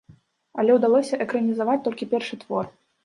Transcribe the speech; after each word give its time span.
Але 0.61 0.77
ўдалося 0.77 1.19
экранізаваць 1.25 1.79
толькі 1.89 2.09
першы 2.15 2.41
твор. 2.45 2.65